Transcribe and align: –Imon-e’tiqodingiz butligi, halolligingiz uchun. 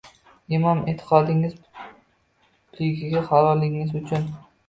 –Imon-e’tiqodingiz 0.57 1.51
butligi, 1.59 3.23
halolligingiz 3.29 3.93
uchun. 4.03 4.27